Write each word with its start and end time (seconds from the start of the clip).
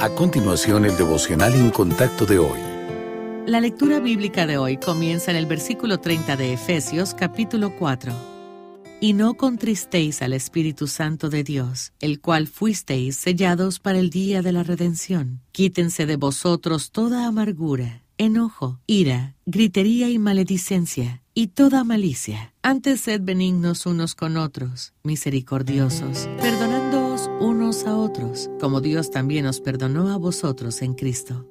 A 0.00 0.10
continuación, 0.10 0.84
el 0.84 0.96
devocional 0.96 1.52
en 1.54 1.70
contacto 1.70 2.24
de 2.24 2.38
hoy. 2.38 2.60
La 3.46 3.60
lectura 3.60 3.98
bíblica 3.98 4.46
de 4.46 4.56
hoy 4.56 4.76
comienza 4.76 5.32
en 5.32 5.36
el 5.36 5.46
versículo 5.46 5.98
30 5.98 6.36
de 6.36 6.52
Efesios 6.52 7.14
capítulo 7.14 7.74
4. 7.76 8.12
Y 9.00 9.14
no 9.14 9.34
contristéis 9.34 10.22
al 10.22 10.34
Espíritu 10.34 10.86
Santo 10.86 11.30
de 11.30 11.42
Dios, 11.42 11.92
el 11.98 12.20
cual 12.20 12.46
fuisteis 12.46 13.16
sellados 13.16 13.80
para 13.80 13.98
el 13.98 14.10
día 14.10 14.40
de 14.40 14.52
la 14.52 14.62
redención. 14.62 15.40
Quítense 15.50 16.06
de 16.06 16.14
vosotros 16.14 16.92
toda 16.92 17.26
amargura, 17.26 18.04
enojo, 18.18 18.78
ira, 18.86 19.34
gritería 19.46 20.08
y 20.10 20.20
maledicencia, 20.20 21.22
y 21.34 21.48
toda 21.48 21.82
malicia. 21.82 22.54
Antes 22.62 23.00
sed 23.00 23.22
benignos 23.22 23.84
unos 23.84 24.14
con 24.14 24.36
otros, 24.36 24.92
misericordiosos, 25.02 26.28
unos 27.40 27.84
a 27.86 27.96
otros, 27.96 28.50
como 28.60 28.80
Dios 28.80 29.10
también 29.10 29.46
os 29.46 29.60
perdonó 29.60 30.10
a 30.10 30.16
vosotros 30.16 30.82
en 30.82 30.94
Cristo. 30.94 31.44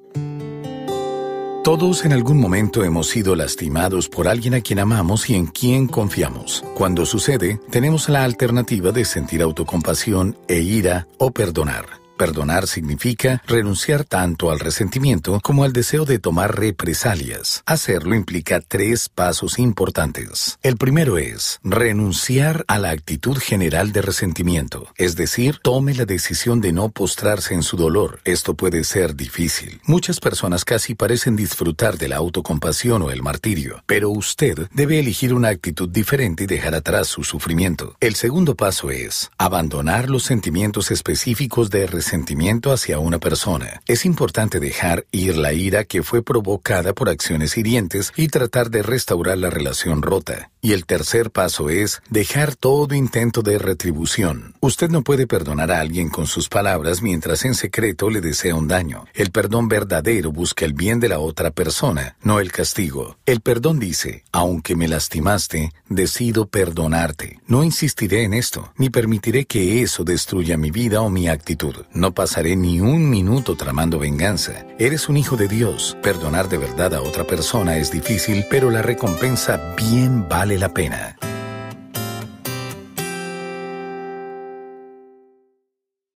Todos 1.64 2.06
en 2.06 2.14
algún 2.14 2.40
momento 2.40 2.82
hemos 2.82 3.08
sido 3.08 3.36
lastimados 3.36 4.08
por 4.08 4.26
alguien 4.26 4.54
a 4.54 4.62
quien 4.62 4.78
amamos 4.78 5.28
y 5.28 5.34
en 5.34 5.46
quien 5.46 5.86
confiamos. 5.86 6.64
Cuando 6.74 7.04
sucede, 7.04 7.60
tenemos 7.68 8.08
la 8.08 8.24
alternativa 8.24 8.90
de 8.90 9.04
sentir 9.04 9.42
autocompasión 9.42 10.38
e 10.48 10.60
ira 10.60 11.08
o 11.18 11.30
perdonar. 11.30 12.07
Perdonar 12.18 12.66
significa 12.66 13.42
renunciar 13.46 14.02
tanto 14.02 14.50
al 14.50 14.58
resentimiento 14.58 15.38
como 15.40 15.62
al 15.62 15.72
deseo 15.72 16.04
de 16.04 16.18
tomar 16.18 16.58
represalias. 16.58 17.62
Hacerlo 17.64 18.16
implica 18.16 18.60
tres 18.60 19.08
pasos 19.08 19.60
importantes. 19.60 20.58
El 20.64 20.76
primero 20.76 21.16
es 21.16 21.60
renunciar 21.62 22.64
a 22.66 22.80
la 22.80 22.90
actitud 22.90 23.38
general 23.38 23.92
de 23.92 24.02
resentimiento, 24.02 24.88
es 24.96 25.14
decir, 25.14 25.60
tome 25.62 25.94
la 25.94 26.06
decisión 26.06 26.60
de 26.60 26.72
no 26.72 26.88
postrarse 26.88 27.54
en 27.54 27.62
su 27.62 27.76
dolor. 27.76 28.18
Esto 28.24 28.54
puede 28.54 28.82
ser 28.82 29.14
difícil. 29.14 29.80
Muchas 29.84 30.18
personas 30.18 30.64
casi 30.64 30.96
parecen 30.96 31.36
disfrutar 31.36 31.98
de 31.98 32.08
la 32.08 32.16
autocompasión 32.16 33.00
o 33.02 33.12
el 33.12 33.22
martirio, 33.22 33.84
pero 33.86 34.10
usted 34.10 34.68
debe 34.74 34.98
elegir 34.98 35.34
una 35.34 35.50
actitud 35.50 35.88
diferente 35.88 36.44
y 36.44 36.46
dejar 36.48 36.74
atrás 36.74 37.06
su 37.06 37.22
sufrimiento. 37.22 37.96
El 38.00 38.16
segundo 38.16 38.56
paso 38.56 38.90
es 38.90 39.30
abandonar 39.38 40.10
los 40.10 40.24
sentimientos 40.24 40.90
específicos 40.90 41.70
de 41.70 41.86
resentimiento 41.86 42.07
sentimiento 42.08 42.72
hacia 42.72 42.98
una 42.98 43.18
persona. 43.18 43.82
Es 43.86 44.04
importante 44.04 44.58
dejar 44.58 45.04
ir 45.12 45.36
la 45.36 45.52
ira 45.52 45.84
que 45.84 46.02
fue 46.02 46.22
provocada 46.22 46.92
por 46.94 47.08
acciones 47.08 47.56
hirientes 47.56 48.12
y 48.16 48.28
tratar 48.28 48.70
de 48.70 48.82
restaurar 48.82 49.38
la 49.38 49.50
relación 49.50 50.02
rota. 50.02 50.50
Y 50.60 50.72
el 50.72 50.86
tercer 50.86 51.30
paso 51.30 51.70
es 51.70 52.02
dejar 52.10 52.56
todo 52.56 52.94
intento 52.94 53.42
de 53.42 53.58
retribución. 53.58 54.54
Usted 54.60 54.88
no 54.90 55.02
puede 55.02 55.26
perdonar 55.26 55.70
a 55.70 55.80
alguien 55.80 56.08
con 56.08 56.26
sus 56.26 56.48
palabras 56.48 57.00
mientras 57.00 57.44
en 57.44 57.54
secreto 57.54 58.10
le 58.10 58.20
desea 58.20 58.56
un 58.56 58.66
daño. 58.66 59.04
El 59.14 59.30
perdón 59.30 59.68
verdadero 59.68 60.32
busca 60.32 60.64
el 60.64 60.72
bien 60.72 60.98
de 60.98 61.08
la 61.08 61.20
otra 61.20 61.50
persona, 61.52 62.16
no 62.22 62.40
el 62.40 62.50
castigo. 62.50 63.18
El 63.24 63.40
perdón 63.40 63.78
dice, 63.78 64.24
aunque 64.32 64.74
me 64.74 64.88
lastimaste, 64.88 65.72
decido 65.88 66.46
perdonarte. 66.46 67.38
No 67.46 67.62
insistiré 67.62 68.24
en 68.24 68.34
esto, 68.34 68.72
ni 68.76 68.90
permitiré 68.90 69.44
que 69.44 69.82
eso 69.82 70.02
destruya 70.02 70.56
mi 70.56 70.70
vida 70.70 71.02
o 71.02 71.10
mi 71.10 71.28
actitud. 71.28 71.76
No 71.98 72.14
pasaré 72.14 72.54
ni 72.54 72.80
un 72.80 73.10
minuto 73.10 73.56
tramando 73.56 73.98
venganza. 73.98 74.64
Eres 74.78 75.08
un 75.08 75.16
hijo 75.16 75.36
de 75.36 75.48
Dios. 75.48 75.96
Perdonar 76.00 76.48
de 76.48 76.56
verdad 76.56 76.94
a 76.94 77.02
otra 77.02 77.24
persona 77.24 77.76
es 77.76 77.90
difícil, 77.90 78.46
pero 78.48 78.70
la 78.70 78.82
recompensa 78.82 79.74
bien 79.76 80.28
vale 80.28 80.58
la 80.58 80.68
pena. 80.68 81.17